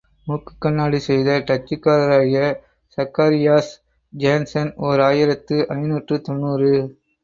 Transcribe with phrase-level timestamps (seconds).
[0.27, 2.39] மூக்குக்கண்ணாடி செய்த டச்சுக்காரராகிய
[2.97, 3.71] சக்காரியாஸ்
[4.13, 6.73] ஜேன்சன், ஓர் ஆயிரத்து ஐநூற்று தொன்னூறு.